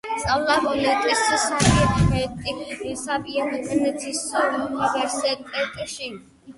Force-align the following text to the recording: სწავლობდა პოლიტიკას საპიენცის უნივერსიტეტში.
სწავლობდა 0.19 0.53
პოლიტიკას 0.61 1.45
საპიენცის 3.03 4.27
უნივერსიტეტში. 4.43 6.15